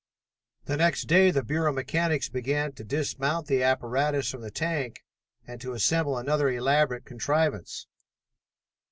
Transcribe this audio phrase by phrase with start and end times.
[0.65, 5.05] The next day the Bureau mechanics began to dismount the apparatus from the tank
[5.45, 7.85] and to assemble another elaborate contrivance.